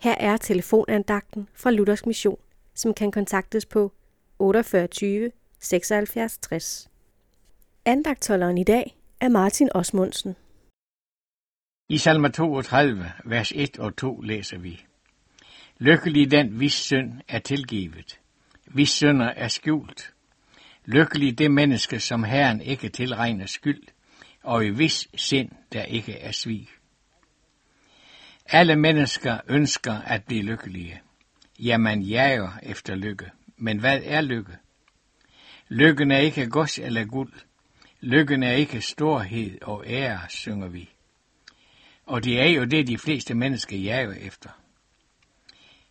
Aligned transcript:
Her 0.00 0.14
er 0.14 0.36
telefonandagten 0.36 1.48
fra 1.54 1.70
Luthers 1.70 2.06
Mission, 2.06 2.38
som 2.74 2.94
kan 2.94 3.10
kontaktes 3.10 3.66
på 3.66 3.92
48 4.38 5.30
76 5.60 6.38
60. 6.38 6.88
Andagtholderen 7.84 8.58
i 8.58 8.64
dag 8.64 8.96
er 9.20 9.28
Martin 9.28 9.68
Osmundsen. 9.74 10.36
I 11.88 11.98
salme 11.98 12.28
32, 12.28 13.04
vers 13.24 13.52
1 13.54 13.78
og 13.78 13.96
2 13.96 14.20
læser 14.20 14.58
vi. 14.58 14.84
Lykkelig 15.78 16.30
den, 16.30 16.48
hvis 16.48 16.72
synd 16.72 17.12
er 17.28 17.38
tilgivet, 17.38 18.20
hvis 18.64 18.88
synder 18.88 19.26
er 19.26 19.48
skjult. 19.48 20.12
Lykkelig 20.84 21.38
det 21.38 21.50
menneske, 21.50 22.00
som 22.00 22.24
Herren 22.24 22.60
ikke 22.60 22.88
tilregner 22.88 23.46
skyld, 23.46 23.82
og 24.42 24.66
i 24.66 24.70
vis 24.70 25.08
sind, 25.14 25.50
der 25.72 25.82
ikke 25.82 26.18
er 26.18 26.32
svig. 26.32 26.68
Alle 28.50 28.76
mennesker 28.76 29.40
ønsker 29.48 29.94
at 29.94 30.24
blive 30.24 30.42
lykkelige. 30.42 31.00
Ja, 31.58 31.78
man 31.78 32.02
jager 32.02 32.58
efter 32.62 32.94
lykke. 32.94 33.30
Men 33.56 33.80
hvad 33.80 34.00
er 34.04 34.20
lykke? 34.20 34.56
Lykken 35.68 36.10
er 36.10 36.18
ikke 36.18 36.46
gods 36.46 36.78
eller 36.78 37.04
guld. 37.04 37.32
Lykken 38.00 38.42
er 38.42 38.52
ikke 38.52 38.80
storhed 38.80 39.62
og 39.62 39.84
ære, 39.86 40.20
synger 40.28 40.68
vi. 40.68 40.90
Og 42.06 42.24
det 42.24 42.40
er 42.40 42.46
jo 42.46 42.64
det, 42.64 42.86
de 42.86 42.98
fleste 42.98 43.34
mennesker 43.34 43.76
jager 43.76 44.12
efter. 44.12 44.50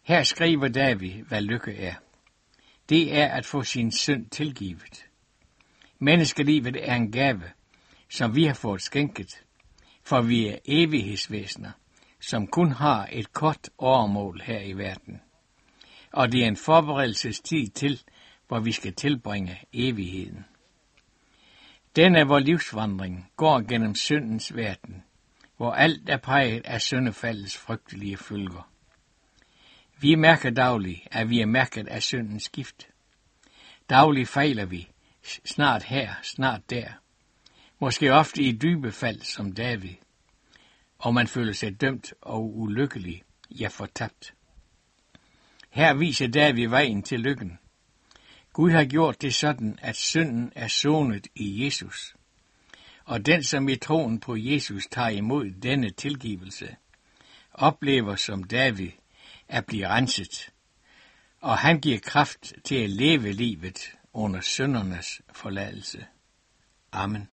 Her 0.04 0.24
skriver 0.24 0.68
David, 0.68 1.12
hvad 1.12 1.41
lykke 1.41 1.76
er. 1.77 1.96
Det 2.90 3.18
er 3.18 3.27
at 3.27 3.46
få 3.46 3.63
sin 3.63 3.91
synd 3.91 4.30
tilgivet. 4.30 5.05
Menneskelivet 5.99 6.90
er 6.90 6.96
en 6.96 7.12
gave, 7.12 7.44
som 8.10 8.35
vi 8.35 8.46
har 8.46 8.54
fået 8.54 8.82
skænket, 8.82 9.44
for 10.04 10.21
vi 10.21 10.48
er 10.48 10.58
evighedsvæsener, 10.66 11.71
som 12.27 12.48
kun 12.48 12.72
har 12.72 13.09
et 13.12 13.34
kort 13.34 13.70
årmål 13.77 14.41
her 14.45 14.59
i 14.59 14.73
verden. 14.73 15.22
Og 16.13 16.31
det 16.31 16.44
er 16.44 16.48
en 16.48 16.58
forberedelsestid 16.58 17.68
til, 17.68 18.02
hvor 18.48 18.60
vi 18.60 18.71
skal 18.71 18.93
tilbringe 18.93 19.62
evigheden. 19.74 20.46
Denne 21.96 22.27
vor 22.27 22.40
livsvandring 22.40 23.32
går 23.35 23.68
gennem 23.70 23.96
syndens 23.96 24.55
verden, 24.55 25.04
hvor 25.57 25.71
alt 25.71 26.10
er 26.10 26.18
præget 26.18 26.65
af 26.65 26.82
syndefaldets 26.82 27.57
frygtelige 27.57 28.18
følger. 28.18 28.70
Vi 29.99 30.15
mærker 30.15 30.49
dagligt, 30.49 30.99
at 31.12 31.30
vi 31.30 31.41
er 31.41 31.46
mærket 31.46 31.87
af 31.87 32.04
syndens 32.04 32.49
gift. 32.49 32.87
Dagligt 33.90 34.30
fejler 34.30 34.65
vi, 34.65 34.87
snart 35.46 35.84
her, 35.84 36.13
snart 36.24 36.70
der. 36.70 36.90
Måske 37.80 38.13
ofte 38.13 38.43
i 38.43 38.52
dybe 38.52 38.91
fald 38.91 39.21
som 39.21 39.52
David. 39.52 39.93
Og 40.98 41.13
man 41.13 41.27
føler 41.27 41.53
sig 41.53 41.81
dømt 41.81 42.13
og 42.21 42.57
ulykkelig, 42.57 43.23
ja 43.51 43.67
fortabt. 43.67 44.34
Her 45.70 45.93
viser 45.93 46.27
David 46.27 46.67
vejen 46.67 47.03
til 47.03 47.20
lykken. 47.20 47.59
Gud 48.53 48.71
har 48.71 48.85
gjort 48.85 49.21
det 49.21 49.35
sådan, 49.35 49.79
at 49.81 49.95
synden 49.95 50.51
er 50.55 50.68
sonet 50.68 51.27
i 51.35 51.65
Jesus. 51.65 52.15
Og 53.05 53.25
den, 53.25 53.43
som 53.43 53.70
i 53.70 53.75
troen 53.75 54.20
på 54.20 54.35
Jesus 54.35 54.87
tager 54.91 55.09
imod 55.09 55.51
denne 55.51 55.90
tilgivelse, 55.90 56.75
oplever 57.53 58.15
som 58.15 58.43
David 58.43 58.91
at 59.48 59.65
blive 59.65 59.87
renset, 59.87 60.49
og 61.41 61.57
han 61.57 61.81
giver 61.81 61.99
kraft 61.99 62.53
til 62.63 62.75
at 62.75 62.90
leve 62.90 63.31
livet 63.31 63.79
under 64.13 64.41
syndernes 64.41 65.22
forladelse. 65.31 66.06
Amen. 66.91 67.25